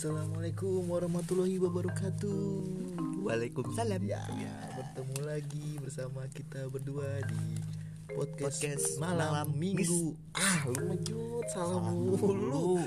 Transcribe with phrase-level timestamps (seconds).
[0.00, 2.40] Assalamualaikum warahmatullahi wabarakatuh.
[3.20, 4.00] Waalaikumsalam.
[4.00, 4.24] Ya,
[4.72, 7.60] bertemu lagi bersama kita berdua di
[8.08, 10.16] podcast, Podcast malam, Malam minggu.
[10.32, 12.80] Ah, lu mejut salah mulu.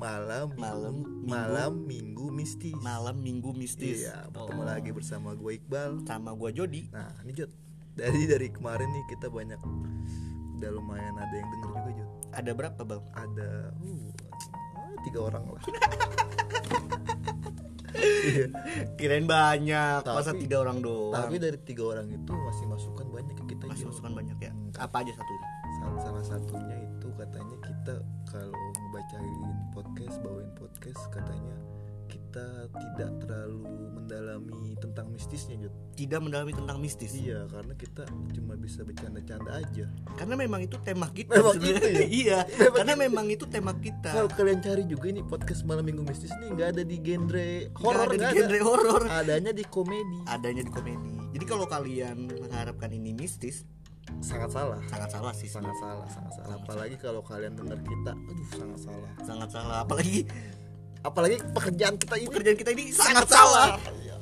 [0.00, 2.72] Malam Malam minggu, malam minggu mistis.
[2.80, 4.08] Malam minggu mistis.
[4.08, 4.64] Iya, bertemu Oh.
[4.64, 6.00] lagi bersama gue Iqbal.
[6.08, 6.88] sama gua Jody.
[6.88, 7.52] Nah, ini Jod.
[7.92, 9.60] Dari dari kemarin nih kita banyak
[10.56, 12.10] udah lumayan ada yang denger juga Jod.
[12.32, 13.04] Ada berapa, Bang?
[13.12, 14.08] Ada uh,
[15.02, 15.62] tiga orang lah.
[17.94, 18.46] Iya.
[18.98, 20.00] Kirain banyak.
[20.02, 21.14] Masa Tapi- tiga orang doang?
[21.14, 24.52] Tapi dari tiga orang itu masih masukan banyak ke kita masih masukan banyak ya.
[24.52, 25.48] Hmm, Apa aja satunya?
[25.74, 27.94] salah, salah satunya itu katanya kita
[28.24, 29.36] kalau ngebacain
[29.76, 31.56] podcast bawain podcast katanya
[32.34, 33.62] kita tidak terlalu
[33.94, 35.74] mendalami tentang mistisnya Jod.
[35.94, 37.14] Tidak mendalami tentang mistis.
[37.14, 39.86] Iya karena kita cuma bisa bercanda-canda aja.
[40.18, 41.30] Karena memang itu tema kita.
[41.38, 42.02] Memang gitu ya?
[42.26, 42.38] iya.
[42.42, 43.04] Memang Karena gitu.
[43.06, 44.10] memang itu tema kita.
[44.10, 48.08] Kalau kalian cari juga ini podcast malam minggu mistis ini nggak ada di genre horor
[48.10, 49.02] ada di genre horor.
[49.06, 50.18] Adanya di komedi.
[50.26, 51.10] Adanya di komedi.
[51.38, 53.62] Jadi kalau kalian mengharapkan ini mistis,
[54.20, 54.82] Sangat salah.
[54.90, 55.46] sangat salah sih.
[55.46, 56.58] Sangat salah, sangat salah.
[56.58, 59.10] Sangat Apalagi kalau kalian dengar kita, aduh sangat salah.
[59.22, 59.76] Sangat salah.
[59.86, 60.26] Apalagi
[61.04, 63.76] Apalagi pekerjaan kita ini pekerjaan kita ini sangat salah.
[64.00, 64.16] Iya.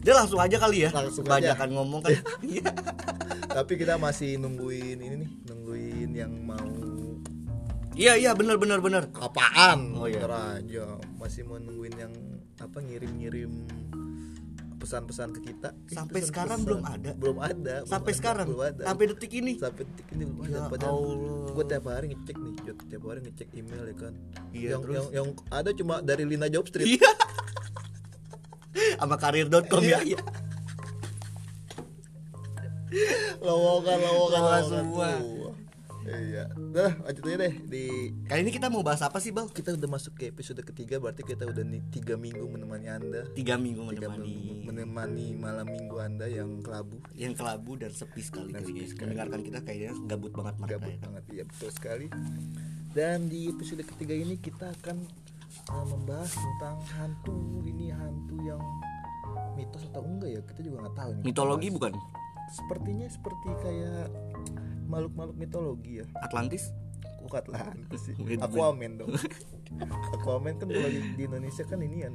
[0.00, 0.90] Udah langsung aja kali ya.
[0.90, 1.52] Langsung aja.
[1.52, 2.16] Kebanyakan ngomong kan.
[2.40, 2.72] Iya.
[3.52, 6.68] Tapi kita masih nungguin ini nih, nungguin yang mau
[7.98, 9.10] Iya iya benar benar benar.
[9.18, 9.98] apaan?
[9.98, 10.22] Oh, iya.
[10.24, 10.86] Aja.
[11.18, 12.14] Masih mau nungguin yang
[12.62, 13.66] apa ngirim-ngirim
[14.78, 15.74] pesan-pesan ke kita.
[15.86, 16.28] Sampai pesan-pesan.
[16.28, 17.10] sekarang belum ada.
[17.12, 17.74] Belum ada.
[17.78, 18.82] belum Sampai ada, sekarang belum ada.
[18.84, 19.52] sampai detik ini.
[19.54, 21.50] sampai detik ini belum ada Ya padahal Allah.
[21.50, 22.78] gue tiap hari ngecek nih Jod.
[22.84, 24.14] tiap hari ngecek email ya kan
[24.50, 24.94] Iya, yang, terus?
[24.94, 27.10] yang yang ada cuma dari Lina Job Street Iya.
[28.98, 29.98] Sama karir.com ya.
[30.00, 30.20] Iya.
[33.38, 35.10] lowongan lowongan Lowongan lowongan semua.
[35.14, 35.37] tuh.
[36.16, 36.44] Iya.
[36.56, 37.84] Nah lanjut aja deh di
[38.24, 39.50] Kali ini kita mau bahas apa sih, Bang?
[39.52, 43.22] kita udah masuk ke episode ketiga berarti kita udah nih tiga minggu menemani anda.
[43.36, 45.26] Tiga minggu tiga menemani minggu menemani.
[45.36, 46.96] malam minggu anda yang kelabu.
[47.12, 49.12] Yang kelabu dan sepi sekali Dan sepi sekali.
[49.12, 50.98] Mendengarkan kita kayaknya gabut banget mereka gabut ya.
[51.04, 52.06] banget iya betul sekali.
[52.96, 54.96] Dan di episode ketiga ini kita akan
[55.74, 57.62] uh, membahas tentang hantu.
[57.66, 58.62] Ini hantu yang
[59.58, 60.40] mitos atau enggak ya?
[60.46, 61.24] Kita juga nggak tahu nih.
[61.28, 61.92] Mitologi bukan?
[62.48, 64.06] sepertinya seperti kayak
[64.88, 66.72] makhluk-makhluk mitologi ya Atlantis?
[67.18, 67.60] bukan lah
[67.94, 69.12] sih Wait, Aquaman dong
[70.14, 72.14] Aquaman kan kalau di, di Indonesia kan ini kan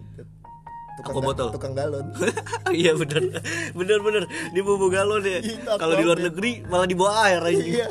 [0.94, 1.47] tukang, ga- botol.
[1.50, 2.06] tukang galon
[2.73, 3.29] iya bener
[3.72, 5.38] bener bener di bumbu galon ya.
[5.38, 7.62] Iya, Kalau di luar negeri malah dibawa air aja.
[7.62, 7.88] iya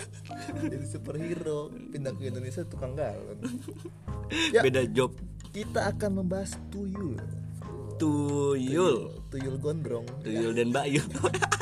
[0.53, 3.39] jadi superhero pindah ke Indonesia tukang galon
[4.55, 5.15] ya Beda job.
[5.51, 7.19] kita akan membahas tuyul
[7.99, 9.15] Tuyul.
[9.31, 10.99] tuyul gondrong Tuyul dan Bayu.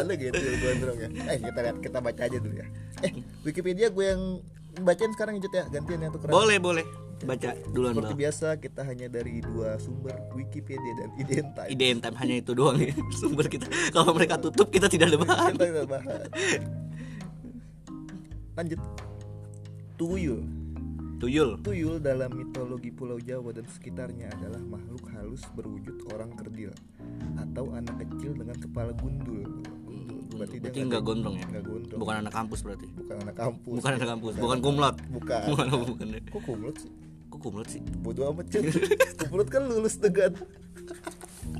[0.00, 2.66] ada gitu gondrong ya eh kita lihat kita baca aja dulu ya
[3.04, 3.12] eh
[3.44, 4.22] Wikipedia gue yang
[4.80, 6.86] bacain sekarang Jut ya gantian yang tukeran boleh boleh.
[7.20, 8.22] Baca duluan seperti Bang.
[8.24, 12.96] biasa kita hanya dari dua sumber Wikipedia dan Identity IDN time hanya itu doang ya
[13.20, 13.68] sumber kita.
[13.92, 15.52] Kalau mereka tutup kita tidak ada bahan.
[15.52, 16.24] kita tidak bahas
[18.56, 18.80] lanjut
[19.96, 20.42] tuyul
[21.20, 21.60] Tuyul.
[21.60, 26.72] tuyul dalam mitologi Pulau Jawa dan sekitarnya adalah makhluk halus berwujud orang kerdil
[27.36, 29.44] atau anak kecil dengan kepala gundul
[30.40, 31.46] gundul berarti dia Berarti nggak gondrong ya?
[31.46, 32.86] nggak gondrong Bukan anak kampus berarti.
[32.90, 34.96] bukan anak kampus Bukan anak kampus, bukan kumlot.
[35.10, 36.06] bukan Bukan bukan.
[36.08, 36.20] ya.
[36.26, 36.92] kok kumlot sih
[37.26, 37.80] Kok kumlot sih?
[38.00, 38.62] bodoh amat Cil.
[39.20, 40.32] kumlot kan lulus dengan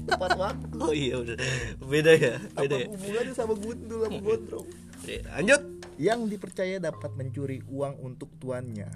[0.06, 1.36] tepat waktu Oh iya udah.
[1.82, 2.86] Beda ya, apa beda ya.
[2.88, 4.66] hubungannya sama gundul sama gondrong
[5.30, 5.62] Lanjut.
[5.96, 8.88] yang dipercaya dapat mencuri uang untuk tuannya.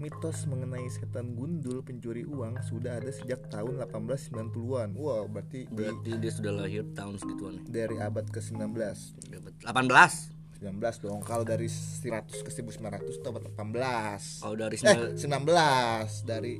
[0.00, 4.96] Mitos mengenai setan gundul pencuri uang sudah ada sejak tahun 1890-an.
[4.96, 8.72] Wow, berarti di- Berarti dia sudah lahir tahun segituan dari abad ke-19.
[9.28, 10.32] Dapat 18.
[10.58, 11.20] 19 dong.
[11.20, 12.80] Kalau dari 100 ke 1900
[13.12, 14.40] itu abad 18.
[14.40, 16.54] Kalau dari Eh, sembilan- 19 dari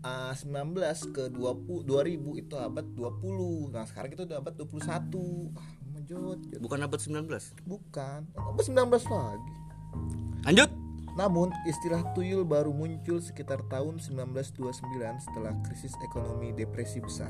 [0.00, 3.66] ah, 19 ke 20 2000 itu abad 20.
[3.68, 5.50] Nah, sekarang kita udah abad 21.
[5.52, 6.38] Ah, menjot.
[6.40, 6.58] Jot.
[6.58, 7.50] bukan abad 19.
[7.64, 8.20] Bukan.
[8.32, 9.54] Abad 19 lagi.
[10.44, 10.70] Lanjut.
[11.20, 14.56] Namun, istilah tuyul baru muncul sekitar tahun 1929
[15.20, 17.28] setelah krisis ekonomi depresi besar.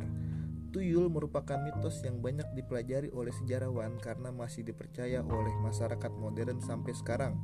[0.71, 6.95] Tuyul merupakan mitos yang banyak dipelajari oleh sejarawan karena masih dipercaya oleh masyarakat modern sampai
[6.95, 7.35] sekarang.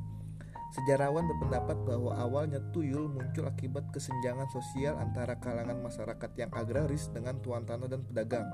[0.75, 7.39] Sejarawan berpendapat bahwa awalnya tuyul muncul akibat kesenjangan sosial antara kalangan masyarakat yang agraris dengan
[7.39, 8.51] tuan tanah dan pedagang.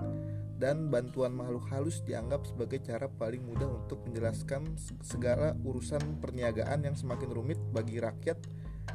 [0.54, 6.96] Dan bantuan makhluk halus dianggap sebagai cara paling mudah untuk menjelaskan segala urusan perniagaan yang
[6.96, 8.38] semakin rumit bagi rakyat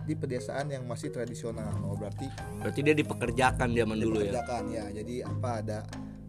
[0.07, 1.75] di pedesaan yang masih tradisional.
[1.85, 2.31] Oh, berarti
[2.63, 4.33] Berarti dia dipekerjakan zaman dulu ya.
[4.33, 4.85] dipekerjakan ya.
[4.95, 5.79] Jadi apa ada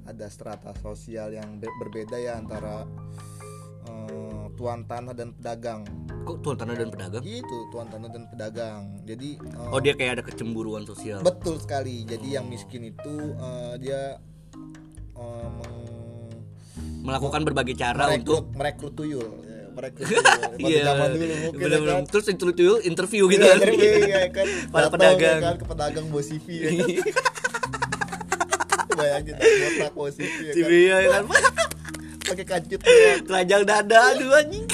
[0.10, 2.84] ada strata sosial yang be- berbeda ya antara
[4.60, 5.88] tuan tanah dan pedagang.
[6.22, 7.24] Kok tuan tanah dan pedagang?
[7.24, 8.82] Gitu, tuan tanah dan pedagang.
[9.02, 11.24] Jadi eh, Oh dia kayak ada kecemburuan sosial.
[11.24, 12.04] betul sekali.
[12.04, 14.20] Jadi yang miskin itu eh, dia
[15.16, 15.88] meng-
[17.00, 19.30] Melakukan berbagai cara untuk merekrut merekrut tuyul.
[19.42, 20.28] Ya, merekrut tuyul.
[20.60, 20.84] Pada Iya.
[20.86, 21.96] zaman dulu mungkin ya bener-bener.
[21.96, 22.04] kan.
[22.06, 23.58] Terus itu tuyul interview gitu Iya, kan.
[23.58, 24.48] interview, ya kan.
[24.76, 25.24] Para Datang, pedagang.
[25.34, 26.90] ya kan, ke pedagang bawa CV ya kan.
[28.92, 30.68] Bayangin botak bawa CV ya kan.
[30.68, 31.24] ya kan.
[32.30, 32.80] Pakai kancut.
[33.26, 34.66] Telanjang dada aduh anjing.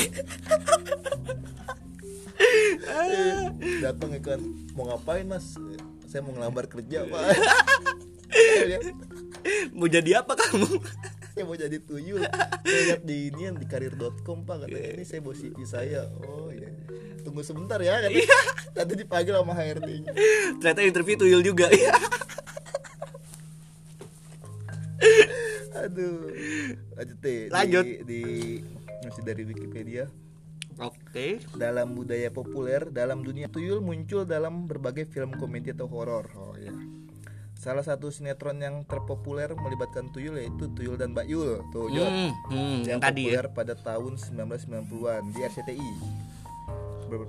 [3.80, 4.42] datang ya kan
[4.76, 5.56] mau ngapain mas?
[6.06, 7.24] Saya mau ngelamar kerja pak.
[8.66, 8.78] Ya,
[9.72, 10.68] Mau jadi apa kamu?
[11.36, 12.24] saya mau jadi tuyul.
[12.64, 16.08] Saya lihat di ini yang di karir.com pak katanya ini saya bawa CV saya.
[16.28, 16.72] Oh iya.
[17.24, 18.28] Tunggu sebentar ya katanya
[18.76, 20.12] nanti dipanggil sama HRD nya
[20.60, 21.72] Ternyata interview tuyul juga.
[25.86, 26.30] Aduh
[26.98, 27.86] lanjut deh Di- Lanjut.
[28.04, 28.22] di,
[29.06, 30.10] masih dari Wikipedia
[30.76, 31.40] Oke.
[31.56, 36.74] dalam budaya populer dalam dunia tuyul muncul dalam berbagai film komedi atau horor oh ya
[37.56, 42.06] salah satu sinetron yang terpopuler melibatkan tuyul yaitu Tuyul dan Mbak Yul tuh Jod.
[42.06, 43.42] Hmm, hmm, yang yang tadi ya.
[43.42, 45.92] populer pada tahun 1990-an di RCTI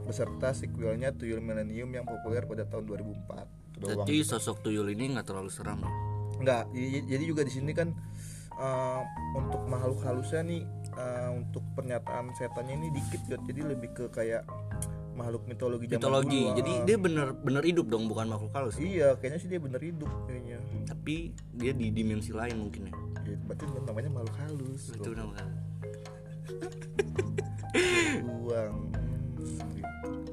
[0.04, 4.06] beserta sequelnya Tuyul Millennium yang populer pada tahun 2004 Itu doang.
[4.08, 5.80] Jadi sosok tuyul ini nggak terlalu seram.
[6.36, 7.92] Enggak, jadi, jadi juga di sini kan
[8.56, 9.00] eh,
[9.34, 10.62] untuk makhluk halusnya nih
[10.92, 13.42] eh, untuk pernyataan setannya ini dikit Jod.
[13.44, 14.42] jadi lebih ke kayak
[15.12, 16.42] makhluk mitologi zaman Mitologi.
[16.44, 16.84] dulu, Jadi ah.
[16.84, 18.76] dia bener bener hidup dong, bukan makhluk halus.
[18.76, 21.14] iya kayaknya sih dia bener hidup kayaknya Tapi
[21.56, 22.94] dia di dimensi lain mungkin ya.
[23.24, 25.32] ya, berarti namanya makhluk halus Itu nama.
[28.44, 28.74] uang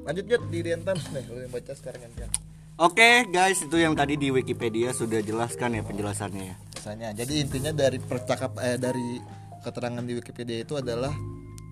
[0.04, 2.28] lanjut Jod di Times nih lu yang baca sekarang kan
[2.74, 6.56] Oke guys, itu yang tadi di Wikipedia sudah jelaskan ya penjelasannya ya.
[6.84, 9.16] Misalnya, jadi intinya dari percakap eh, dari
[9.64, 11.16] keterangan di Wikipedia itu adalah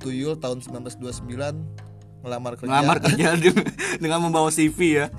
[0.01, 5.13] Tuyul tahun 1929 melamar kerja Ngelamar kerja dengan- membawa CV ya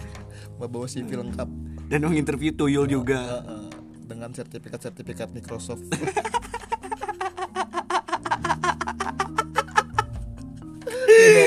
[0.58, 1.46] membawa CV lengkap
[1.94, 3.22] dan menginterview tuyul juga.
[3.22, 3.70] eh, eh,
[4.10, 5.86] dengan sertifikat-sertifikat Microsoft.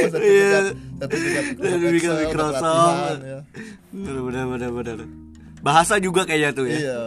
[0.07, 0.65] Sertifikat,
[1.03, 2.15] sertifikat Sertifikat.
[5.67, 6.79] Bahasa juga kayaknya tuh ya.
[6.79, 7.01] Iya.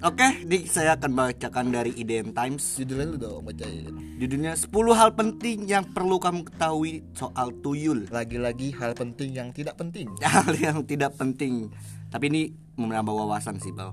[0.00, 2.80] Oke, di saya akan bacakan dari IDN Times.
[2.80, 3.92] Judulnya lu dong bacain.
[4.16, 8.08] Judulnya 10 hal penting yang perlu kamu ketahui soal tuyul.
[8.08, 11.68] Lagi-lagi hal penting yang tidak penting Hal yang tidak penting.
[12.08, 12.42] Tapi ini
[12.80, 13.92] menambah wawasan sih, Bal.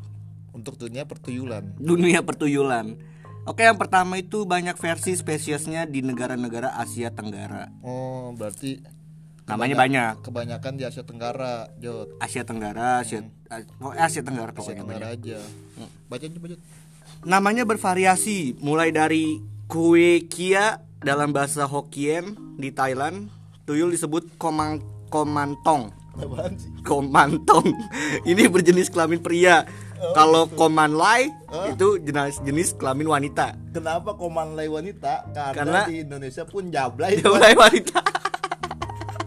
[0.55, 1.75] untuk dunia pertuyulan.
[1.75, 2.95] Dunia pertuyulan.
[3.43, 7.67] Oke, yang pertama itu banyak versi spesiesnya di negara-negara Asia Tenggara.
[7.83, 8.79] Oh, berarti
[9.47, 10.13] Namanya banyak.
[10.27, 12.19] Kebanyakan di Asia Tenggara, Jod.
[12.19, 13.23] Asia Tenggara, Asia
[13.79, 15.23] oh, Asia Tenggara Asia Tenggara banyak.
[15.23, 15.39] aja.
[16.11, 16.61] Baca coba, Jod.
[17.23, 19.39] Namanya bervariasi, mulai dari
[19.71, 23.31] kue kia dalam bahasa Hokkien di Thailand,
[23.63, 25.95] tuyul disebut komang komantong.
[26.83, 27.71] Komantong.
[28.29, 29.63] Ini berjenis kelamin pria.
[30.13, 31.25] Kalau komanlai
[31.73, 33.57] itu jenis jenis kelamin wanita.
[33.73, 35.25] Kenapa komanlai wanita?
[35.33, 37.17] Karena, Karena- di Indonesia pun jablay.
[37.25, 38.01] Mulai wanita.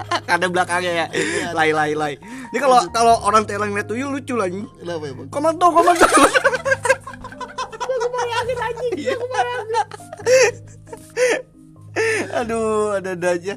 [0.35, 1.06] Ada belakangnya ya.
[1.52, 2.14] Lai lai lai.
[2.50, 4.62] Ini kalau kalau orang Thailand lihat tuyul lucu lagi.
[4.81, 5.29] Kenapa ya, Bang?
[5.29, 6.12] Komantong, komantong.
[9.00, 9.17] Iya,
[12.43, 13.55] Aduh, ada-ada aja.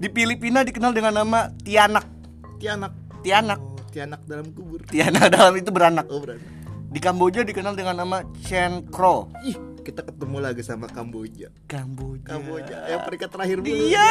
[0.00, 2.08] Di Filipina dikenal dengan nama Tianak.
[2.56, 2.92] Tianak.
[3.20, 3.60] Tianak.
[3.60, 4.80] Oh, Tianak dalam kubur.
[4.88, 6.08] Tianak dalam itu beranak.
[6.08, 6.42] Oh, berarti.
[6.90, 9.30] Di Kamboja dikenal dengan nama Chen Kro.
[9.46, 11.52] Ih, kita ketemu lagi sama Kamboja.
[11.70, 12.26] Kamboja.
[12.26, 13.70] Kamboja yang peringkat terakhir dulu.
[13.70, 14.10] Iya.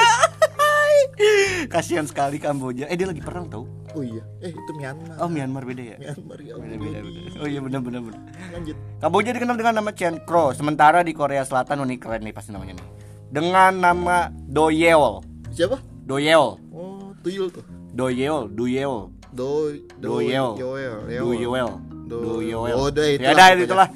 [1.68, 2.88] Kasihan sekali Kamboja.
[2.88, 3.64] Eh dia lagi perang tau?
[3.92, 4.22] Oh iya.
[4.40, 5.18] Eh, itu Myanmar.
[5.18, 5.98] Oh Myanmar beda ya.
[5.98, 6.54] Myanmar ya.
[6.56, 7.20] Beda, beda, beda.
[7.38, 8.22] Oh iya benar benar benar.
[8.52, 8.76] Lanjut.
[9.00, 10.52] Kamboja dikenal dengan nama Chen Kro.
[10.52, 12.88] Sementara di Korea Selatan, oh ini keren nih pasti namanya nih.
[13.30, 15.22] Dengan nama Doyeol.
[15.50, 15.78] Siapa?
[16.06, 16.58] Doyeol.
[16.70, 17.62] Oh, tuyul tuh.
[17.90, 19.14] Doyeol, Doyeol.
[19.30, 20.58] Do Doyeol.
[20.58, 21.06] Doyeol.
[21.06, 21.72] Doyeol.
[22.10, 22.66] Do- Doyeol.
[22.74, 23.62] Oh, Ya pokoknya.
[23.62, 23.90] itulah.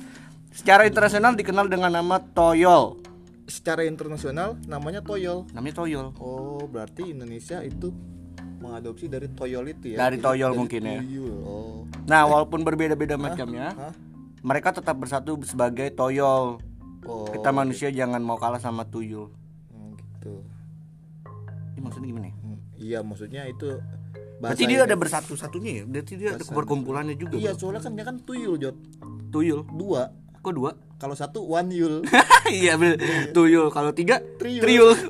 [0.53, 3.01] Secara internasional dikenal dengan nama Toyol.
[3.53, 5.45] Secara internasional namanya Toyol.
[5.53, 6.10] Namanya Toyol.
[6.17, 7.93] Oh, berarti Indonesia itu
[8.57, 10.10] mengadopsi dari Toyol itu ya.
[10.10, 11.00] Dari Jadi Toyol dari mungkin ya.
[11.45, 11.86] Oh.
[12.10, 13.93] Nah, walaupun berbeda-beda macamnya, Hah?
[14.41, 16.57] mereka tetap bersatu sebagai Toyol.
[17.05, 17.29] Oh.
[17.29, 19.29] Kita manusia jangan mau kalah sama tuyul.
[19.69, 20.41] Hmm, gitu.
[21.77, 22.36] Ini maksudnya gimana ya?
[22.41, 23.69] Hmm, Iya, maksudnya itu
[24.41, 25.83] Berarti dia ada bersatu-satunya ya?
[25.86, 27.38] Berarti dia ada perkumpulannya juga.
[27.38, 27.60] Iya, Bro.
[27.62, 28.75] soalnya kan dia kan tuyul, Jot.
[29.29, 29.62] Tuyul.
[29.77, 30.10] Dua.
[30.43, 30.75] Kok dua?
[31.00, 31.95] Kalau satu one yul.
[32.51, 33.00] iya bener.
[33.31, 33.71] Tuyul.
[33.71, 34.59] Kalau tiga Triul.
[34.59, 34.91] triul.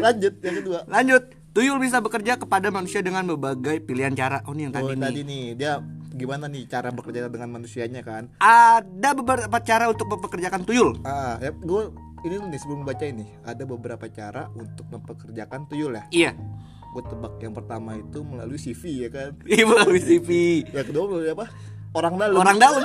[0.00, 0.78] Lanjut yang kedua.
[0.88, 1.22] Lanjut.
[1.48, 4.40] Tuyul bisa bekerja kepada manusia dengan berbagai pilihan cara.
[4.46, 5.26] Oh, ini yang Oh, tadi tadi nih.
[5.26, 5.72] nih dia
[6.08, 8.30] gimana nih cara bekerja dengan manusianya kan?
[8.38, 11.02] Ada beberapa cara untuk mempekerjakan tuyul.
[11.02, 11.82] Ah, ya, gue
[12.22, 16.04] ini nih sebelum baca ini ada beberapa cara untuk mempekerjakan tuyul ya.
[16.08, 16.30] Iya.
[16.88, 19.30] Gue tebak yang pertama itu melalui CV ya kan.
[19.44, 20.28] Iya melalui CV.
[20.70, 21.46] Yang kedua melalui apa?
[21.98, 22.36] Orang dalam.
[22.38, 22.82] Orang dalam.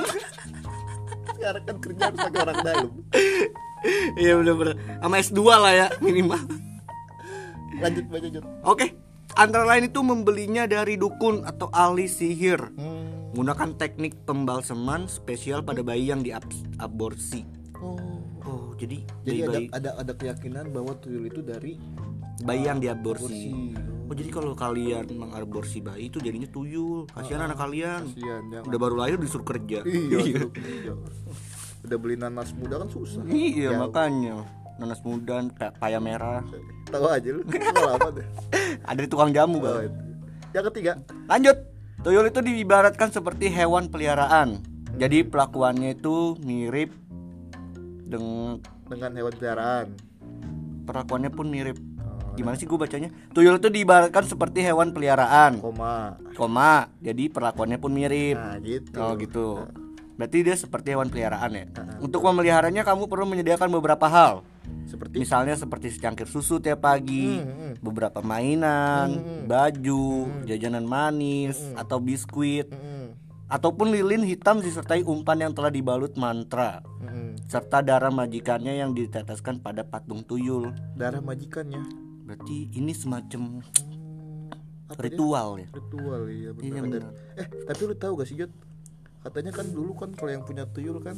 [1.38, 2.90] Sekarang kan kerja harus pakai orang dalam.
[4.16, 4.76] Iya benar-benar.
[5.04, 6.40] Sama S2 lah ya minimal.
[7.78, 8.44] Lanjut baca Jod.
[8.64, 8.86] Oke.
[9.34, 12.70] Antara lain itu membelinya dari dukun atau ahli sihir.
[12.78, 13.34] Hmm.
[13.34, 17.42] Menggunakan teknik pembalseman spesial pada bayi yang diaborsi.
[17.82, 17.98] Oh.
[18.44, 21.80] Oh, jadi, Jadi ada bayi, ada ada keyakinan bahwa tuyul itu dari
[22.44, 23.50] bayi yang diaborsi.
[23.50, 23.93] aborsi.
[24.04, 27.08] Oh, jadi kalau kalian mengaborsi bayi itu jadinya tuyul.
[27.08, 28.04] Kasihan anak kalian.
[28.06, 28.64] Kasihan jangan.
[28.64, 29.80] Udah baru lahir disuruh kerja.
[29.82, 30.90] Iya, suruh kerja.
[31.82, 33.24] Udah beli nanas muda kan susah.
[33.24, 34.44] Iya, Ya, makanya.
[34.74, 36.44] Nanas muda, pa- paya merah.
[36.86, 37.42] Tahu aja lu.
[37.96, 38.26] Apa deh.
[38.82, 39.86] Ada di tukang jamu, Oh, Bang.
[39.86, 39.98] itu.
[40.50, 40.92] Yang ketiga,
[41.24, 41.56] Lanjut.
[42.00, 44.60] Tuyul itu diibaratkan seperti hewan peliharaan.
[44.94, 46.92] Jadi pelakuannya itu mirip
[48.04, 49.86] dengan dengan hewan peliharaan.
[50.84, 51.80] perlakuannya pun mirip.
[52.34, 53.10] Gimana sih gue bacanya?
[53.30, 56.18] Tuyul itu diibaratkan seperti hewan peliharaan, koma.
[56.34, 56.90] koma.
[56.98, 58.34] Jadi perlakuannya pun mirip.
[58.36, 58.98] Nah, gitu.
[58.98, 59.48] Oh gitu.
[60.14, 61.66] Berarti dia seperti hewan peliharaan ya.
[61.98, 64.46] Untuk memeliharanya kamu perlu menyediakan beberapa hal.
[64.86, 67.72] Seperti Misalnya seperti secangkir susu tiap pagi, Hmm, hmm.
[67.82, 73.16] beberapa mainan, baju, jajanan manis atau biskuit, Mm-mm.
[73.50, 77.34] ataupun lilin hitam disertai umpan yang telah dibalut mantra, Mm-mm.
[77.44, 80.70] serta darah majikannya yang diteteskan pada patung tuyul.
[80.94, 81.82] darah majikannya.
[82.34, 83.62] Berarti ini semacam
[84.90, 85.68] Apa ritual ya.
[85.70, 86.66] Ritual iya benar.
[86.66, 87.02] Iya, benar.
[87.38, 88.50] Eh, tapi lu tahu gak sih, Jod?
[89.22, 91.14] Katanya kan dulu kan kalau yang punya tuyul kan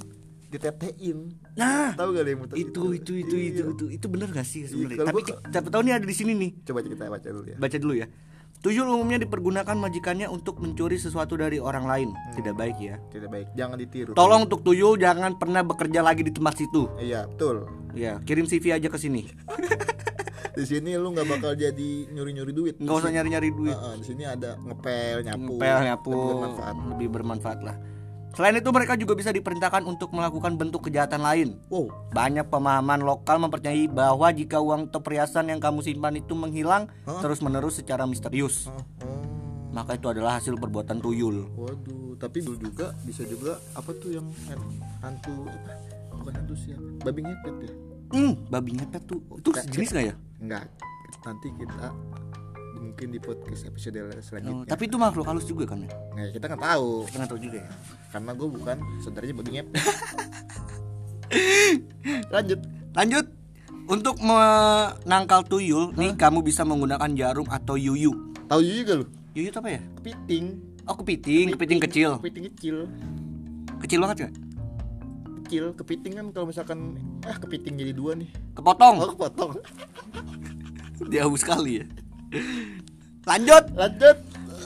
[0.52, 1.34] ditetein.
[1.56, 2.54] Nah, Tahu gak yang itu
[3.00, 5.02] itu itu itu itu itu bener gak sih sebenarnya?
[5.02, 6.50] kalau Tapi gua- siapa tahu nih ada di sini nih.
[6.68, 7.56] Coba kita baca dulu ya.
[7.56, 8.06] Baca dulu ya.
[8.60, 12.08] Tuyul umumnya dipergunakan majikannya untuk mencuri sesuatu dari orang lain.
[12.36, 12.96] Tidak baik ya.
[13.08, 14.12] Tidak baik, jangan ditiru.
[14.12, 16.88] Tolong untuk tuyul jangan pernah bekerja lagi di tempat situ.
[16.96, 17.66] Iya, betul.
[17.96, 19.26] Ya, kirim CV aja ke sini.
[20.56, 22.74] Di sini lu nggak bakal jadi nyuri-nyuri duit.
[22.80, 23.76] Nggak usah nyari-nyari duit.
[23.76, 25.52] Heeh, di sini ada ngepel, nyapu.
[25.54, 26.74] Ngepel, nyapu, lebih bermanfaat.
[26.88, 27.76] lebih bermanfaat lah.
[28.32, 31.48] Selain itu mereka juga bisa diperintahkan untuk melakukan bentuk kejahatan lain.
[31.68, 36.88] Wow, Banyak pemahaman lokal mempercayai bahwa jika uang atau perhiasan yang kamu simpan itu menghilang
[37.04, 39.24] terus-menerus secara misterius, Oh, oh.
[39.70, 41.48] maka itu adalah hasil perbuatan tuyul.
[41.50, 45.72] Waduh, tapi dulu juga bisa juga apa tuh yang han- hantu apa?
[46.14, 46.78] Bukan hantu sih, ya.
[47.02, 47.72] babi ngepet ya?
[48.06, 49.20] Hmm, babi ngepet tuh.
[49.34, 50.14] Itu sejenis nggak ya?
[50.46, 50.70] Enggak.
[51.22, 51.90] Nanti kita
[52.76, 54.64] mungkin di podcast episode Oh, selanjutnya.
[54.64, 55.90] tapi itu makhluk halus juga kan ya?
[56.14, 57.68] Nah, kita nggak tahu Kita nggak tahu juga ya.
[58.08, 59.74] karena gue bukan saudaranya babi ngepet.
[62.30, 62.60] Lanjut.
[62.94, 63.26] Lanjut.
[63.86, 68.10] Untuk menangkal tuyul, nih kamu bisa menggunakan jarum atau yuyu.
[68.46, 69.06] Tahu juga lu?
[69.32, 69.80] Yuyu itu apa ya?
[70.00, 70.44] Kepiting.
[70.86, 72.10] Oh, kepiting, kepiting kecil.
[72.18, 72.76] Kepiting kecil.
[73.78, 74.28] Kecil banget ya?
[75.46, 78.26] Kecil, kepiting kan kalau misalkan ah kepiting jadi dua nih.
[78.58, 78.96] Kepotong.
[78.98, 79.52] Oh, kepotong.
[81.14, 81.86] Jauh sekali ya.
[83.22, 83.64] Lanjut.
[83.78, 84.16] Lanjut.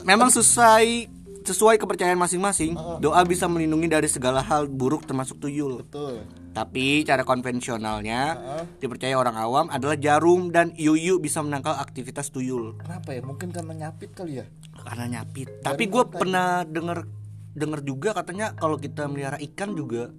[0.01, 1.05] Memang sesuai
[1.41, 5.81] sesuai kepercayaan masing-masing, doa bisa melindungi dari segala hal buruk termasuk tuyul.
[5.85, 6.25] Betul.
[6.51, 8.37] Tapi cara konvensionalnya
[8.77, 13.23] dipercaya orang awam adalah jarum dan yuyu bisa menangkal aktivitas tuyul Kenapa ya?
[13.23, 14.45] Mungkin karena nyapit kali ya.
[14.83, 15.47] karena nyapit.
[15.63, 17.07] Tapi gue pernah denger
[17.55, 20.11] denger juga katanya kalau kita melihara ikan juga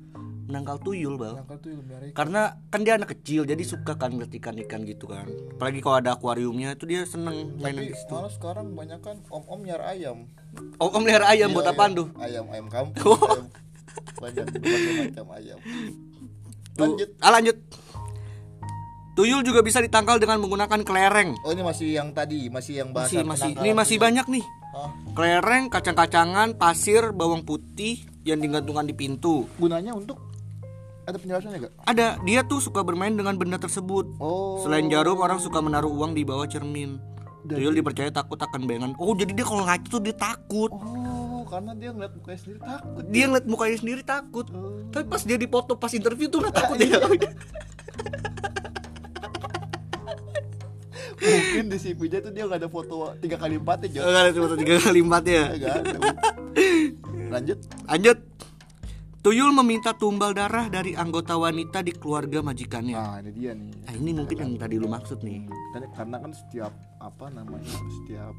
[0.42, 1.38] menangkal tuyul bang.
[1.38, 2.08] Nangkal lebih hari.
[2.12, 5.26] Karena kan dia anak kecil jadi suka kan ngeliat ikan-ikan gitu kan.
[5.54, 8.12] Apalagi kalau ada akuariumnya itu dia seneng mainan Tapi di situ.
[8.12, 10.26] malah sekarang banyak kan om-om nyar ayam.
[10.76, 11.98] Oh, om melihara ayam buat Iya, apaan ayam.
[11.98, 12.06] tuh?
[12.18, 13.02] Ayam ayam kampung.
[13.08, 13.18] Oh.
[13.22, 13.46] ayam.
[14.14, 15.58] Banyak berbagai macam ayam.
[16.72, 17.08] Tuh, Lanjut.
[17.18, 17.56] ah, lanjut.
[19.12, 21.36] Tuyul juga bisa ditangkal dengan menggunakan kelereng.
[21.42, 24.04] Oh ini masih yang tadi, masih yang bahasa Masih masih ini masih tuyul.
[24.08, 24.44] banyak nih.
[25.12, 29.44] Kelereng, kacang-kacangan, pasir, bawang putih yang digantungkan di pintu.
[29.54, 30.31] gunanya untuk
[31.02, 31.72] ada penjelasannya gak?
[31.90, 34.06] Ada, dia tuh suka bermain dengan benda tersebut.
[34.22, 34.62] Oh.
[34.62, 37.02] Selain jarum, orang suka menaruh uang di bawah cermin.
[37.42, 38.94] Tuyul dipercaya takut akan bayangan.
[39.02, 40.70] Oh, jadi dia kalau ngaca tuh dia takut.
[40.70, 43.02] Oh, karena dia ngeliat mukanya sendiri takut.
[43.10, 44.46] Dia ngeliat mukanya sendiri takut.
[44.54, 44.86] Oh.
[44.94, 47.02] Tapi pas dia dipoto pas interview tuh nggak takut ya.
[51.22, 54.02] Mungkin di CV-nya tuh dia gak ada foto tiga kali empat ya.
[54.02, 55.44] Enggak ada foto tiga kali empat ya.
[55.54, 55.98] Nggak ada.
[57.34, 57.58] Lanjut.
[57.86, 58.31] Lanjut.
[59.22, 62.98] Tuyul meminta tumbal darah dari anggota wanita di keluarga majikannya.
[62.98, 63.70] Nah, ini dia nih.
[63.86, 65.46] Nah, ini mungkin yang tadi lu maksud nih.
[65.70, 67.70] Dan karena kan setiap apa namanya
[68.02, 68.34] setiap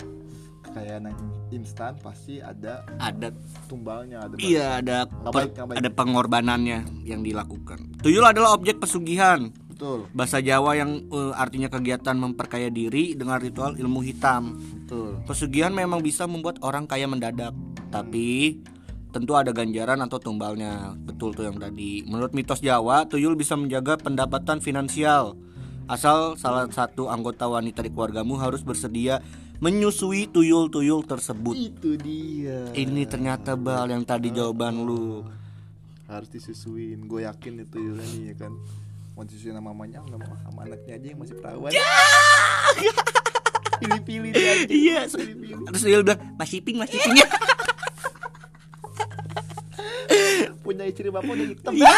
[0.67, 1.07] kekayaan
[1.55, 3.31] instan pasti ada Ada
[3.71, 8.03] tumbalnya ada iya ada per- ada pengorbanannya yang dilakukan.
[8.03, 9.55] Tuyul adalah objek pesugihan.
[9.71, 14.59] betul Bahasa Jawa yang eh, artinya kegiatan memperkaya diri dengan ritual ilmu hitam.
[14.83, 17.55] betul Pesugihan memang bisa membuat orang kaya mendadak,
[17.87, 18.59] tapi
[19.13, 20.97] tentu ada ganjaran atau tumbalnya.
[20.97, 22.01] Betul tuh yang tadi.
[22.09, 25.37] Menurut mitos Jawa, tuyul bisa menjaga pendapatan finansial.
[25.85, 29.21] Asal salah satu anggota wanita di keluargamu harus bersedia
[29.61, 31.53] menyusui tuyul-tuyul tersebut.
[31.53, 32.73] Itu dia.
[32.73, 35.21] Ini ternyata bal yang tadi jawaban lu.
[36.09, 37.05] Harus disusuin.
[37.05, 38.57] Gue yakin itu Yula nih ya kan.
[39.13, 41.71] Mau disusuin sama mamanya nggak mau sama anaknya aja yang masih perawan.
[43.77, 44.53] Pilih-pilih dia.
[44.67, 44.99] Iya.
[45.69, 47.21] Terus tuyul bilang, "Masih pink, masih pink."
[50.93, 51.73] Istri bapak udah hitam.
[51.73, 51.89] Iya.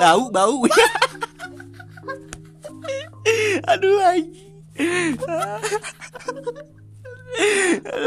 [0.00, 0.64] bau, bau.
[3.76, 4.48] Aduh anjing.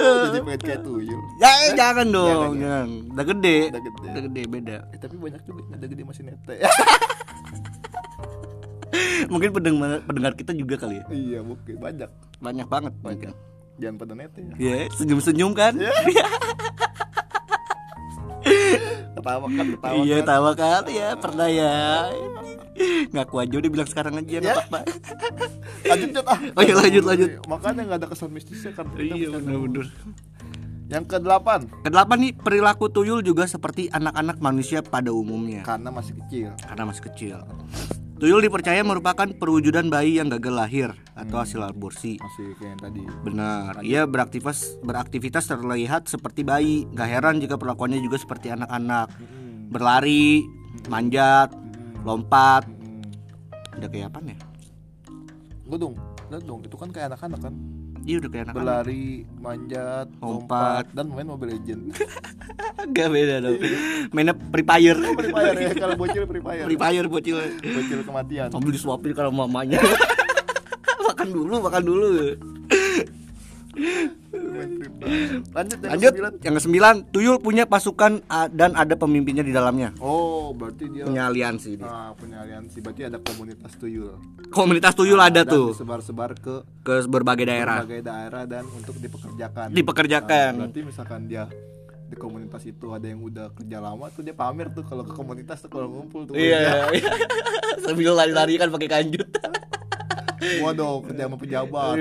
[0.01, 1.21] Jadi pengen kayak tuyul.
[1.37, 3.13] Ya, jangan dong, Jangan.
[3.13, 3.69] Udah gede.
[3.69, 4.01] Udah gede.
[4.01, 4.81] Udah gede beda.
[4.89, 6.57] Eh, tapi banyak juga yang ada gede masih nete.
[9.29, 11.05] Mungkin pendengar pendengar kita juga kali ya.
[11.13, 12.09] iya mungkin banyak.
[12.41, 13.37] Banyak banget Banyak.
[13.77, 14.57] Jangan pada nete ya.
[14.57, 15.77] Ya, senyum-senyum kan?
[19.21, 19.93] Ketawa kan ketawa.
[20.01, 20.25] Iya, kan.
[20.27, 21.73] tawa kan ya, pernah ya.
[23.13, 24.53] Ngaku aja udah bilang sekarang aja nggak Ya.
[24.57, 24.79] apa-apa.
[25.91, 26.39] Lanjut Jod, ah.
[26.57, 27.29] Oh, iya, lanjut, lanjut.
[27.45, 28.89] Makanya nggak ada kesan mistisnya kan.
[28.97, 29.85] Iya, bisa bener-bener.
[30.91, 36.51] Yang kedelapan Kedelapan nih perilaku tuyul juga seperti anak-anak manusia pada umumnya karena masih kecil.
[36.67, 37.37] karena masih kecil.
[38.21, 42.21] Tuyul dipercaya merupakan perwujudan bayi yang gagal lahir atau hasil aborsi.
[42.21, 43.01] Masih kayak yang tadi.
[43.25, 46.85] Benar, ia beraktivitas beraktivitas terlihat seperti bayi.
[46.93, 49.09] Gak heran jika perlakuannya juga seperti anak-anak.
[49.09, 49.73] Hmm.
[49.73, 50.45] Berlari,
[50.85, 51.49] manjat,
[52.05, 52.69] lompat.
[52.69, 53.01] Hmm.
[53.81, 54.37] Udah kayak apa?
[55.65, 55.97] Gue dong,
[56.29, 57.53] lihat dong, itu kan kayak anak-anak kan.
[58.01, 58.45] Iya udah kayak.
[58.57, 60.89] Berlari, manjat, Lompat.
[60.97, 61.93] dan main Mobile Legend.
[62.97, 63.61] Gak beda dong.
[64.09, 64.97] Mainnya Free Fire.
[64.97, 66.65] Free Fire ya, kalau bocil Free Fire.
[66.65, 67.37] Free Fire bocil.
[67.61, 68.47] Bocil kematian.
[68.49, 69.77] Sambil disuapin kalau mamanya.
[71.09, 72.11] makan dulu, makan dulu.
[75.51, 76.31] Lanjut yang Lanjut, kesembilan.
[76.43, 78.19] yang kesembilan, Tuyul punya pasukan
[78.51, 79.95] dan ada pemimpinnya di dalamnya.
[80.03, 81.87] Oh, berarti dia Punya aliansi dia.
[81.87, 82.77] Nah, punya aliansi.
[82.83, 84.15] Berarti ada komunitas tuyul.
[84.51, 87.87] Komunitas Tuyul ada Dan tuh Disebar-sebar ke ke berbagai daerah.
[87.87, 89.71] berbagai daerah dan untuk dipekerjakan.
[89.71, 90.51] Dipekerjakan.
[90.59, 91.47] Nah, berarti misalkan dia
[92.11, 95.63] di komunitas itu ada yang udah kerja lama tuh dia pamer tuh kalau ke komunitas
[95.63, 96.35] tuh kalau ngumpul tuh.
[96.35, 96.91] Iya.
[96.91, 97.11] iya.
[97.87, 99.27] Sambil lari-lari kan pakai kanjut.
[100.41, 101.95] Gua dong kerja sama pejabat.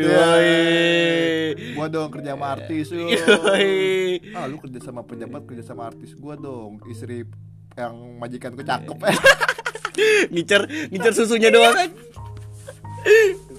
[1.77, 2.89] Gua dong kerja sama artis.
[4.33, 6.81] Ah, lu kerja sama pejabat, kerja sama artis gua dong.
[6.89, 7.29] Istri
[7.77, 8.97] yang majikanku cakep.
[10.33, 11.91] ngincer ngincer susunya doang kan.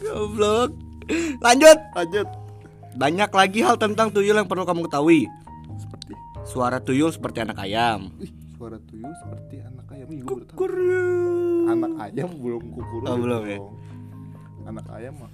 [0.01, 0.73] Goblok.
[1.45, 1.77] Lanjut.
[1.93, 2.27] Lanjut.
[2.91, 5.29] Banyak lagi hal tentang tuyul yang perlu kamu ketahui.
[5.79, 6.11] Seperti
[6.43, 8.11] Suara tuyul seperti anak ayam.
[8.57, 10.07] Suara tuyul seperti anak ayam.
[10.57, 11.05] Kuryu.
[11.69, 13.01] Anak ayam belum kukur.
[13.07, 13.59] Oh, belum ya?
[14.63, 15.31] Anak ayam mah.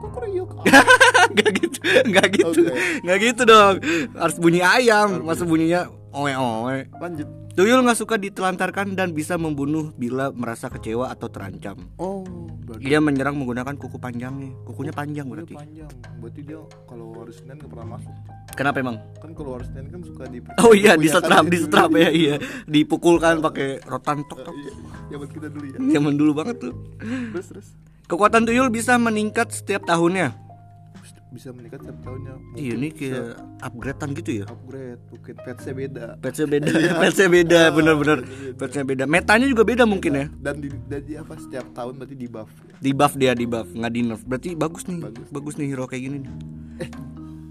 [0.00, 0.48] Kukuruyuk.
[1.36, 1.78] Gak gitu,
[2.10, 2.74] gak gitu, Oke.
[3.04, 3.76] gak gitu dong.
[4.16, 6.88] Harus bunyi ayam, masa bunyinya oe oe.
[6.96, 7.28] Lanjut.
[7.50, 11.76] Tuyul nggak suka ditelantarkan dan bisa membunuh bila merasa kecewa atau terancam.
[11.98, 12.24] Oh,
[12.64, 14.54] berarti Dia menyerang menggunakan kuku panjangnya.
[14.64, 15.54] Kukunya panjang dia berarti.
[15.54, 15.92] panjang.
[16.18, 18.14] Berarti dia kalau hari Senin nggak pernah masuk.
[18.56, 18.96] Kenapa emang?
[19.20, 21.56] Kan kalau hari Senin kan suka di Oh iya, di Punya kan setrap, itu di
[21.58, 21.64] dulu.
[21.68, 22.34] setrap ya, iya.
[22.64, 24.54] Dipukulkan pakai rotan tok tok.
[24.56, 24.72] Iya,
[25.06, 25.78] ya buat kita dulu ya.
[25.90, 26.74] Zaman dulu banget tuh.
[27.34, 27.68] Terus terus
[28.10, 30.34] Kekuatan tuyul bisa meningkat setiap tahunnya.
[31.30, 32.34] bisa meningkat setiap tahunnya.
[32.34, 34.44] Mungkin Iya, ini kayak upgradean gitu ya.
[34.50, 36.04] upgrade, mungkin petsnya beda.
[36.18, 36.70] Patchnya beda,
[37.00, 38.18] patchnya beda, bener-bener.
[38.58, 39.04] Patchnya beda.
[39.06, 40.26] Metanya juga beda mungkin ya.
[40.26, 42.50] Dan di, dan di apa setiap tahun berarti di buff.
[42.76, 44.22] Di buff dia, di buff, nggak di nerf.
[44.26, 45.54] Berarti bagus nih, bagus, Bagus.
[45.54, 46.32] nih hero kayak gini nih.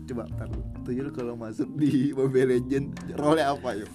[0.06, 0.60] Coba tar lu.
[0.84, 3.88] Tuyul kalau masuk di Mobile Legend role apa yuk?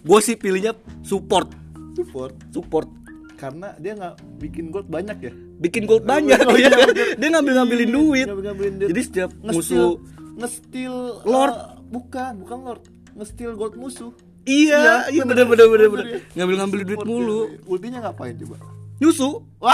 [0.00, 1.50] Gue sih pilihnya support,
[1.92, 2.86] Support support.
[3.34, 5.34] karena dia nggak bikin gold banyak ya.
[5.58, 7.18] Bikin gold banyak, Oh, iya, bener.
[7.18, 8.26] dia ngambil ngambilin duit.
[8.26, 8.88] Ngambil-ngambilin duit.
[8.94, 9.98] Jadi setiap musuh
[10.38, 10.94] nge-steal
[11.26, 11.50] Lord.
[11.50, 12.82] eh, bukan, bukan Lord.
[13.14, 14.14] Nge-steal gold musuh.
[14.46, 16.06] Iya, iya bener bener bener bener.
[16.32, 17.40] Ngambil ngambil duit mulu.
[17.66, 18.56] Ultinya ngapain coba?
[18.98, 19.28] Nyusu.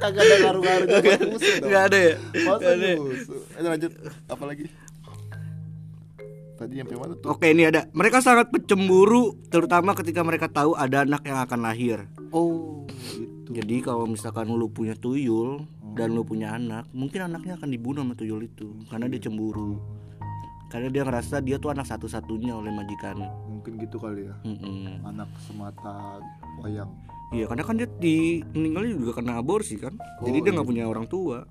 [0.00, 0.86] Kagak ada ngaruh-ngaruh.
[1.60, 2.14] Nggak ada ya?
[2.40, 2.88] Masa ada.
[2.96, 3.40] musuh?
[3.52, 3.92] Ayo lanjut.
[4.32, 4.64] Apa lagi?
[6.60, 7.32] Tadi sampai mana tuh?
[7.32, 7.88] Oke ini ada.
[7.96, 12.04] Mereka sangat pencemburu, terutama ketika mereka tahu ada anak yang akan lahir.
[12.36, 12.84] Oh,
[13.16, 13.56] gitu.
[13.56, 15.64] Jadi kalau misalkan lu punya tuyul
[15.96, 19.80] dan lu punya anak, mungkin anaknya akan dibunuh sama tuyul itu karena dia cemburu.
[20.68, 23.24] Karena dia ngerasa dia tuh anak satu-satunya oleh majikan.
[23.48, 24.36] Mungkin gitu kali ya.
[24.44, 25.00] Mm-mm.
[25.02, 26.20] Anak semata
[26.60, 26.92] wayang.
[27.34, 29.96] Iya, karena kan dia di meninggalnya juga karena aborsi kan.
[30.22, 31.48] Jadi Oh, dia nggak punya orang tua.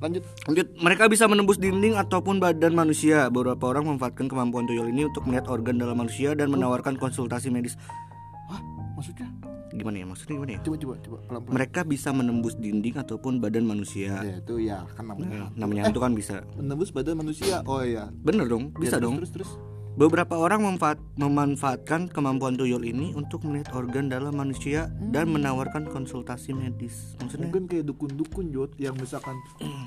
[0.00, 0.24] Lanjut.
[0.48, 3.28] Lanjut, mereka bisa menembus dinding ataupun badan manusia.
[3.28, 7.76] Beberapa orang memanfaatkan kemampuan tuyul ini untuk melihat organ dalam manusia dan menawarkan konsultasi medis.
[8.48, 8.60] Hah,
[8.96, 9.28] maksudnya?
[9.70, 11.54] gimana ya maksudnya gimana ya Coba coba coba pelan-pelan.
[11.54, 15.46] mereka bisa menembus dinding ataupun badan manusia Ya itu ya kan namanya.
[15.46, 17.62] Nah, namanya hantu kan bisa Menembus badan manusia.
[17.62, 18.10] Oh iya.
[18.10, 19.50] bener dong bisa Ya, terus, dong Terus terus.
[20.00, 26.56] Beberapa orang memfaat- memanfaatkan kemampuan tuyul ini untuk melihat organ dalam manusia dan menawarkan konsultasi
[26.56, 29.36] medis maksudnya Mungkin kayak dukun-dukun Jod yang misalkan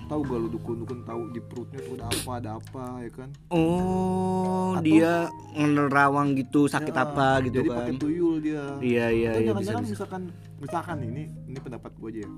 [0.05, 3.29] tahu gak lu dukun-dukun tahu di perutnya tuh ada apa ada apa ya kan.
[3.49, 5.13] oh Atau- dia
[5.55, 8.63] ngerawang gitu sakit Ya, apa gitu Jadi kan pakai tuyul dia.
[8.79, 9.91] iya iya iya bisa, jangan-jangan bisa.
[9.91, 10.21] misalkan
[10.59, 12.29] misalkan nih, ini ini pendapat gue aja ya.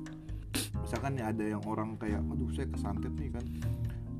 [0.78, 3.44] Misalkan nih ada yang orang kayak aduh saya kesantet nih kan.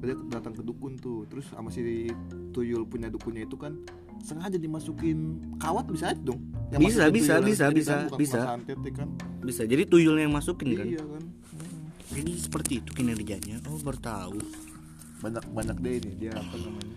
[0.06, 2.08] Dia datang ke dukun tuh, terus sama si
[2.50, 3.74] tuyul punya dukunnya itu kan
[4.22, 5.18] sengaja dimasukin
[5.58, 6.42] kawat bisa aja dong.
[6.70, 8.40] Yang Bisa, bisa, tuyul bisa, bisa, kan bisa.
[8.42, 9.10] ya kan.
[9.42, 11.22] bisa jadi tuyulnya yang masukin kan Iya kan.
[11.22, 11.86] Hmm.
[12.10, 14.38] jadi seperti itu kinerjanya oh baru tahu
[15.16, 16.96] Banyak banyak deh ini dia apa namanya?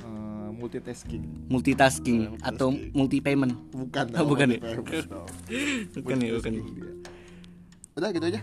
[0.00, 1.24] Eh, multitasking.
[1.46, 2.42] multitasking Multitasking.
[2.42, 4.06] atau multi payment Bukan.
[4.14, 4.58] Oh, bukan ya?
[4.78, 5.02] Bukan.
[5.96, 6.64] bukan ya bukan dia.
[7.94, 8.40] Udah gitu aja.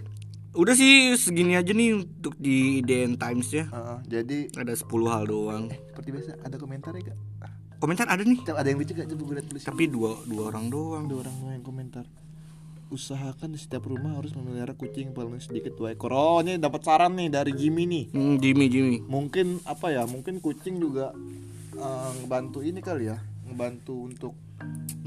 [0.57, 3.69] Udah sih segini aja nih untuk di DN Times ya.
[3.69, 5.63] Heeh, jadi ada 10 hal doang.
[5.69, 7.17] Seperti biasa ada komentar ya kak?
[7.77, 8.41] komentar ada nih.
[8.41, 9.07] Coba ada yang lucu gak?
[9.13, 11.05] Coba gue tulis tapi dua dua orang doang.
[11.05, 12.05] Ada orang yang komentar.
[12.87, 17.19] Usahakan di setiap rumah harus memelihara kucing paling sedikit dua ekor Oh ini dapat saran
[17.19, 18.05] nih dari Jimmy nih.
[18.15, 18.97] Hmm, Jimmy Jimmy.
[19.05, 20.07] Mungkin apa ya?
[20.07, 21.11] Mungkin kucing juga
[21.75, 23.19] eh, Ngebantu ini kali ya.
[23.45, 24.33] Ngebantu untuk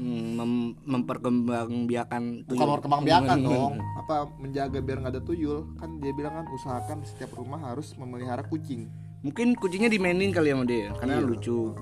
[0.01, 3.47] hmm, mem- memperkembangbiakan Bukan berkembang-biakan Hmm.
[3.47, 3.73] dong.
[3.95, 5.69] Apa menjaga biar nggak ada tuyul?
[5.77, 8.89] Kan dia bilang kan Usahakan setiap rumah harus memelihara kucing.
[9.21, 11.29] Mungkin kucingnya dimainin kali sama dia karena Iya.
[11.29, 11.77] lucu.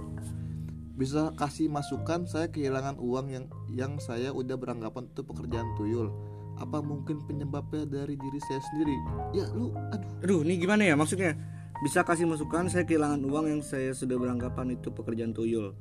[0.93, 6.11] Bisa kasih masukan saya kehilangan uang yang yang saya udah beranggapan itu pekerjaan tuyul.
[6.59, 8.99] Apa mungkin penyebabnya dari diri saya sendiri?
[9.31, 10.11] Ya lu aduh.
[10.19, 11.39] Aduh ini gimana ya maksudnya
[11.79, 15.71] bisa kasih masukan saya kehilangan uang yang saya sudah beranggapan itu pekerjaan tuyul.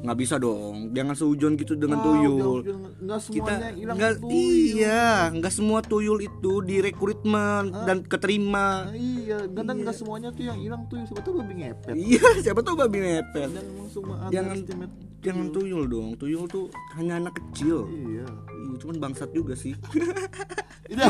[0.00, 0.90] Nggak bisa dong.
[0.90, 2.58] Jangan seujon gitu dengan Wow, tuyul.
[2.96, 4.32] nggak kita semuanya hilang nggak tuyul.
[4.32, 8.88] iya nggak semua tuyul itu direkrutmen dan keterima.
[8.88, 11.04] Nah, iya dan nggak semuanya tuh yang hilang tuyul.
[11.04, 11.92] Siapa tuh babi ngepet?
[11.92, 13.48] Iya siapa tuh babi ngepet?
[13.50, 15.84] Dan emang semua Jangan- underestimate jangan tuyul.
[15.84, 16.08] dong.
[16.16, 17.84] Tuyul tuh hanya anak kecil.
[17.90, 18.24] Iya.
[18.30, 19.76] Iya, cuman bangsat juga sih.
[20.88, 21.00] Ini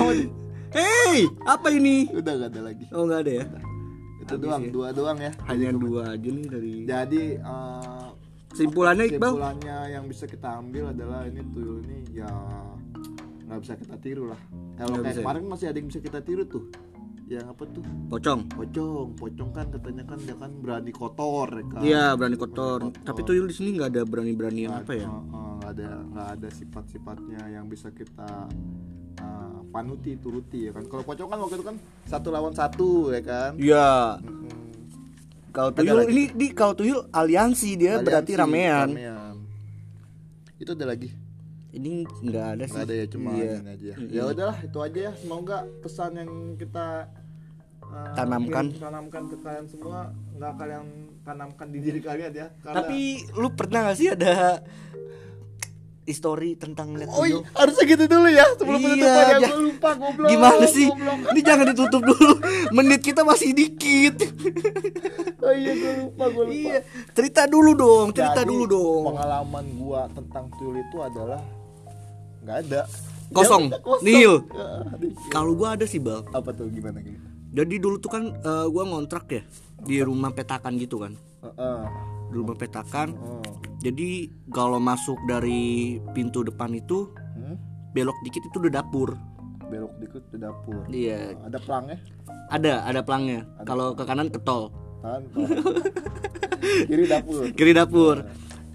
[1.47, 2.11] apa ini?
[2.11, 2.85] udah gak ada lagi.
[2.91, 3.47] Oh nggak ada ya?
[4.17, 4.71] Itu doang ya.
[4.71, 6.73] dua doang ya Hanya dua aja nih dari.
[6.85, 8.09] jadi eh,
[8.51, 9.19] Simpulannya Iqbal?
[9.31, 12.31] kesimpulannya yang bisa kita ambil adalah ini tuyul ini ya
[13.45, 14.41] nggak bisa kita tiru lah
[14.75, 15.23] kalau kayak bisa ya?
[15.23, 16.65] kemarin masih ada yang bisa kita tiru tuh
[17.25, 18.41] yang apa tuh Pocong.
[18.51, 22.79] pocong pocong kan katanya kan dia kan berani kotor ya kan Iya berani kotor.
[22.85, 23.01] Kotor.
[23.03, 25.09] Tapi tuyul di sini nggak ada berani-beranian Nggak- apa ya?
[25.09, 28.29] nggak ada nggak ada sifat-sifatnya yang bisa kita
[29.75, 33.51] panuti turuti ya kan kalau pocong kan waktu itu kan satu lawan satu ya kan
[33.57, 33.91] Iya.
[34.21, 34.63] Mm-mm.
[35.51, 36.11] Kalau Ada tuyul lagi.
[36.11, 38.89] ini di kalau tuyul aliansi dia berarti Aliansi, ramean.
[38.89, 39.37] ramean.
[40.57, 41.11] itu ada lagi
[41.73, 42.71] Ini nggak ada sih.
[42.71, 43.55] nggak ada ya cuma Iya.
[43.57, 46.87] ini aja ya udahlah itu aja ya semoga pesan yang kita
[47.83, 48.67] uh, Tanamkan.
[48.73, 49.99] tanamkan ke kalian semua
[50.33, 50.87] nggak kalian
[51.21, 52.99] tanamkan di diri kalian ya karena Tapi
[53.33, 54.63] lu pernah gak sih ada
[56.05, 59.91] histori tentang lihat Oh iya, harusnya gitu dulu ya sebelum Iya, penutupan ya gue lupa
[59.95, 60.87] goblok Gimana sih?
[60.87, 61.17] goblok.
[61.33, 62.33] Ini jangan ditutup dulu.
[62.71, 64.15] Menit kita masih dikit.
[65.39, 66.79] oh iya gue lupa gue lupa Iya,
[67.11, 69.03] cerita dulu dong, cerita Jadi, dulu dong.
[69.11, 71.41] pengalaman gua tentang tuyul itu adalah
[72.41, 72.83] nggak ada
[73.27, 74.05] Kosong, Ya, kosong.
[74.05, 74.35] nihil.
[74.47, 74.69] Ya.
[75.29, 76.23] Kalau gua ada sih, Bal.
[76.31, 77.19] apa tuh gimana gitu
[77.51, 79.43] Jadi dulu tuh kan eh, gua ngontrak ya
[79.81, 81.17] di rumah petakan gitu kan.
[81.41, 81.81] Heeh.
[82.24, 83.15] Di rumah petakan.
[83.17, 83.41] Oh.
[83.79, 87.59] Jadi kalau masuk dari pintu depan itu Hmm?
[87.91, 89.15] belok dikit itu udah dapur.
[89.65, 91.99] belok dikit ke dapur Iya, ada pelangnya
[92.47, 93.43] ada ada pelangnya.
[93.65, 94.71] Kalau ke kanan ke tol,
[96.89, 98.17] kiri dapur kiri dapur.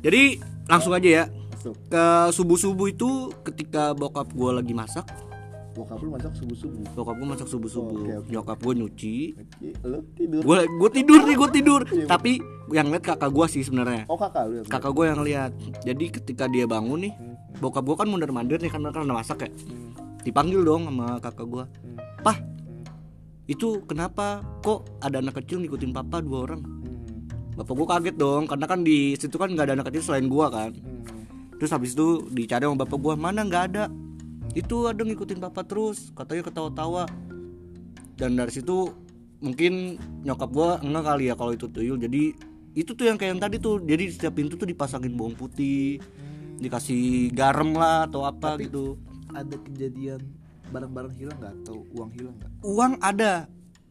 [0.01, 1.25] Jadi langsung aja ya.
[1.55, 5.03] masuk Ke subuh-subuh itu ketika bokap gua lagi masak,
[5.79, 7.99] bokap lu masak subuh subuh bokap gua masak subuh-subuh.
[8.03, 8.29] Oke, oke.
[8.35, 9.15] Nyokap gua nyuci,
[9.87, 10.41] lu tidur.
[10.43, 11.81] Gue gue tidur nih gue tidur.
[11.87, 12.31] Iya, tapi
[12.75, 14.03] yang lihat kakak gue sih sebenarnya.
[14.11, 15.51] Oh kakak lu kakak gue yang lihat
[15.87, 19.47] jadi ketika dia bangun nih Hmm, bokap gue kan mundur mandir nih karena karena masak
[19.47, 19.49] ya.
[19.49, 19.95] Hmm,
[20.27, 24.43] dipanggil dong sama kakak gue hmm, pah hmm, itu kenapa?
[24.61, 26.61] Kok ada anak kecil ngikutin papa dua orang?
[26.61, 30.27] Hmm, bapak gue kaget dong karena kan di situ kan nggak ada anak kecil selain
[30.27, 30.71] gue kan.
[30.75, 30.97] Hmm.
[31.59, 33.91] terus habis itu dicari sama bapak gue mana nggak ada
[34.57, 37.05] itu ada ngikutin papa terus katanya ketawa-tawa.
[38.17, 38.91] Dan dari situ
[39.39, 39.95] mungkin
[40.27, 41.95] nyokap gue enggak kali ya kalau itu tuyul.
[41.95, 42.35] Jadi
[42.75, 43.79] itu tuh yang kayak yang tadi tuh.
[43.79, 46.01] Jadi di setiap pintu tuh dipasangin bawang putih
[46.59, 48.99] dikasih garam lah atau apa Tapi- gitu.
[49.31, 50.19] ada kejadian
[50.73, 51.53] barang-barang hilang nggak?
[51.63, 52.51] Atau uang hilang nggak?
[52.65, 53.47] Uang ada.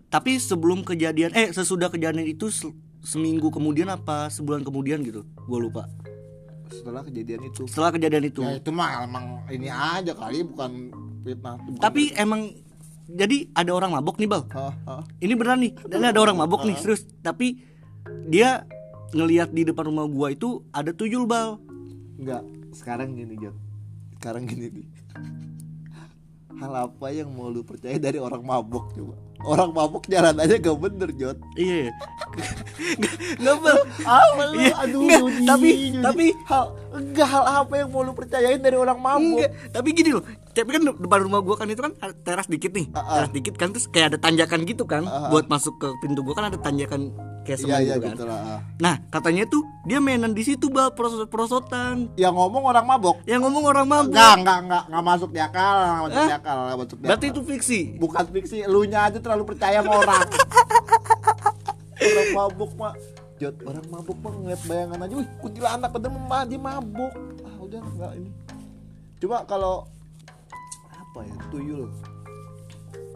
[0.08, 5.24] Tapi sebelum kejadian eh sesudah kejadian itu se- seminggu kemudian apa sebulan kemudian gitu.
[5.46, 5.86] Gue lupa
[6.70, 7.62] setelah kejadian itu.
[7.68, 8.40] Setelah kejadian itu.
[8.44, 10.92] Ya itu mah emang ini aja kali bukan
[11.24, 11.56] fitnah.
[11.60, 12.52] Bukan tapi emang
[13.08, 14.44] jadi ada orang mabok nih bal.
[15.20, 17.08] Ini beneran nih dan ada orang mabok nih serius.
[17.24, 17.58] Tapi
[18.28, 18.68] dia
[19.16, 21.56] ngelihat di depan rumah gua itu ada tuyul bal.
[22.18, 22.42] Enggak,
[22.74, 23.54] sekarang gini Jod
[24.18, 24.86] Sekarang gini nih
[26.58, 29.14] Hal apa yang mau lu percaya dari orang mabok coba
[29.46, 31.94] Orang mabok jalan aja gak bener Jod iya
[33.38, 34.58] nggak bal Apa lu?
[34.58, 38.74] Iya, Aduh enggak, Jody, tapi- tapi- hal Enggak hal apa yang mau lu percayain dari
[38.74, 40.24] orang Enggak, tapi gini loh.
[40.56, 41.92] Tapi kan depan rumah gua kan itu kan
[42.24, 42.88] teras dikit nih.
[42.96, 43.14] Ah, ah.
[43.20, 45.04] Teras dikit kan terus kayak ada tanjakan gitu kan.
[45.04, 45.30] Ah, ah.
[45.30, 47.12] Buat masuk ke pintu gua kan ada tanjakan
[47.48, 48.12] kayak Iya semua iya gitu kan.
[48.12, 48.60] gitu lah ah.
[48.76, 52.12] Nah, katanya tuh dia mainan di situ bal prosot-prosotan.
[52.14, 54.12] Yang ngomong orang mabok Yang ngomong orang mabuk.
[54.12, 57.26] Enggak, enggak, enggak, enggak masuk di akal, enggak masuk di akal, enggak masuk di Berarti
[57.26, 57.32] akal.
[57.32, 57.80] itu fiksi.
[57.96, 60.20] bukan fiksi, lu nya aja terlalu percaya sama orang.
[61.98, 62.92] orang mabuk mah,
[63.38, 67.12] Jod, orang mabuk mah ngeliat bayangan aja, wih kuntilanak padahal mah dia mabuk.
[67.42, 68.30] Ah udah enggak ini.
[69.18, 69.86] Coba kalau
[70.86, 71.90] apa ya tuyul,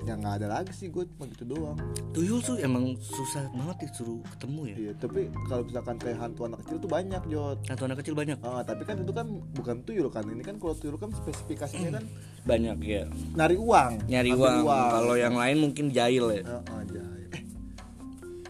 [0.02, 1.78] ya nggak ada lagi sih gue cuma gitu doang.
[2.10, 4.76] Tuyul tuh emang susah banget disuruh ketemu ya.
[4.76, 7.58] Iya, tapi kalau misalkan kayak hantu anak kecil tuh banyak Jod.
[7.66, 8.38] Atau anak kecil banyak.
[8.40, 12.04] Ah, tapi kan itu kan bukan tuyul kan, ini kan kalau tuyul kan spesifikasinya kan
[12.50, 13.06] Banyak ya.
[13.32, 14.90] nari uang, Nyari ambil uang.
[14.90, 16.42] Kalau yang lain mungkin jahil ya.
[16.50, 17.02] Ah, aja.
[17.30, 17.42] Eh,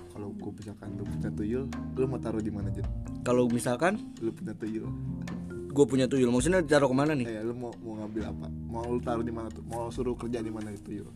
[0.09, 2.81] kalau gue misalkan lu punya tuyul, lu mau taruh di mana aja?
[3.21, 4.88] Kalau misalkan Lu punya tuyul,
[5.69, 7.29] gue punya tuyul, maksudnya ditaruh ke mana nih?
[7.29, 8.47] eh lu mau mau ngambil apa?
[8.67, 9.61] Mau lu taruh di mana tuh?
[9.62, 11.09] Mau suruh kerja di mana itu tuyul?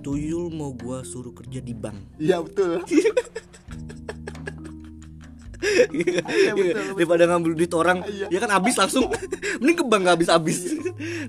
[0.00, 2.16] Tuyul mau gua suruh kerja di bank.
[2.16, 2.80] Iya betul.
[5.62, 6.18] Iya,
[6.52, 8.26] betul, daripada ngambil duit orang Iya.
[8.28, 9.06] ya kan habis langsung
[9.62, 10.58] mending ke bank habis habis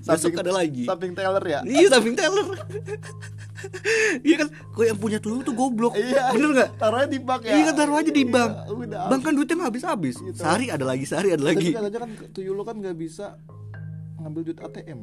[0.02, 1.60] besok ada lagi Samping teller ya.
[1.62, 2.42] iya samping teller
[4.26, 6.34] iya kan kok yang punya tuyul tuh goblok Iya.
[6.34, 7.52] bener nggak Taruhnya di bank ya.
[7.52, 9.02] iya kan taruh aja di bank Iya, udah.
[9.06, 10.34] bank kan duitnya nggak habis habis Gitu.
[10.36, 13.38] sehari ada lagi sehari ada Tapi lagi katanya kan tuyul lu kan nggak bisa
[14.16, 15.00] ngambil duit ATM.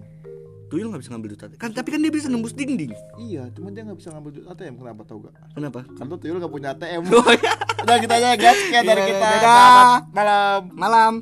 [0.71, 3.83] Tuyul nggak bisa ngambil duit kan tapi kan dia bisa nembus dinding Iya, cuma dia
[3.83, 4.73] nggak bisa ngambil duit ATM.
[4.79, 5.33] Kenapa tau gak?
[5.51, 7.01] kenapa Karena tuyul nggak punya ATM.
[7.11, 7.53] oh, iya.
[7.81, 9.29] Udah kita aja guys, sekian dari Iya, kita.
[10.15, 10.61] malam.
[10.71, 11.13] malam